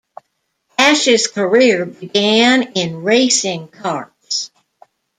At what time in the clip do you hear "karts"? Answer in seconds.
3.67-4.49